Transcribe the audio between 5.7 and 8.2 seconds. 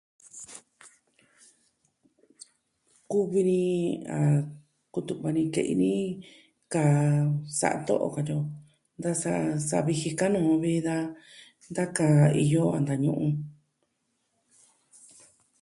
ni kaa... sa'a to'o